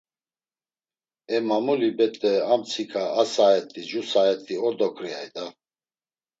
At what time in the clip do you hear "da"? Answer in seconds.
5.35-5.45